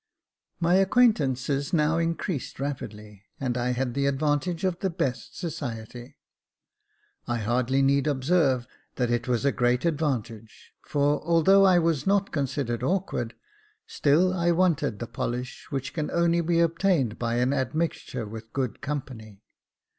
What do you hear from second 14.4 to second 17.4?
wanted that polish which can only be obtained by